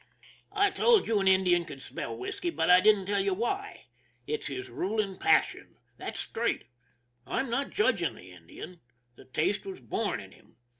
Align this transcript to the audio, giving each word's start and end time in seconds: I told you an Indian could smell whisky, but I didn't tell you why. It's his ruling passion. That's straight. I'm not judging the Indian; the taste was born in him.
I 0.51 0.71
told 0.71 1.05
you 1.07 1.19
an 1.19 1.27
Indian 1.27 1.63
could 1.63 1.79
smell 1.79 2.17
whisky, 2.17 2.49
but 2.49 2.71
I 2.71 2.81
didn't 2.81 3.05
tell 3.05 3.19
you 3.19 3.35
why. 3.35 3.85
It's 4.25 4.47
his 4.47 4.67
ruling 4.67 5.19
passion. 5.19 5.77
That's 5.99 6.19
straight. 6.21 6.63
I'm 7.27 7.51
not 7.51 7.69
judging 7.69 8.15
the 8.15 8.31
Indian; 8.31 8.81
the 9.15 9.25
taste 9.25 9.63
was 9.63 9.79
born 9.79 10.19
in 10.19 10.31
him. 10.31 10.55